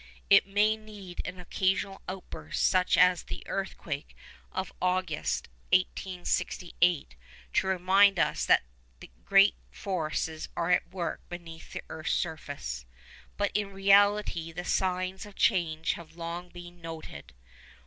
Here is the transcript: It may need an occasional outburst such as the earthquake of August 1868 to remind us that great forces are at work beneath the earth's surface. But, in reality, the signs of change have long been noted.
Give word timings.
It 0.31 0.47
may 0.47 0.75
need 0.77 1.21
an 1.25 1.39
occasional 1.39 2.01
outburst 2.09 2.63
such 2.65 2.97
as 2.97 3.21
the 3.21 3.45
earthquake 3.47 4.15
of 4.51 4.73
August 4.81 5.47
1868 5.73 7.13
to 7.53 7.67
remind 7.67 8.17
us 8.17 8.43
that 8.45 8.63
great 9.25 9.53
forces 9.69 10.49
are 10.57 10.71
at 10.71 10.89
work 10.91 11.21
beneath 11.29 11.73
the 11.73 11.83
earth's 11.87 12.13
surface. 12.13 12.87
But, 13.37 13.51
in 13.53 13.73
reality, 13.73 14.51
the 14.51 14.65
signs 14.65 15.27
of 15.27 15.35
change 15.35 15.93
have 15.93 16.15
long 16.15 16.49
been 16.49 16.81
noted. 16.81 17.33